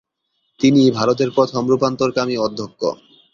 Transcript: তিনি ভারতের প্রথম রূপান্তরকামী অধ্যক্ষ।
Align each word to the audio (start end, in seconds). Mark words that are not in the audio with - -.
তিনি 0.59 0.81
ভারতের 0.91 1.29
প্রথম 1.35 1.63
রূপান্তরকামী 1.69 2.35
অধ্যক্ষ। 2.37 2.81